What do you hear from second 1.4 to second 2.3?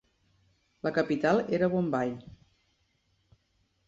era Bombai.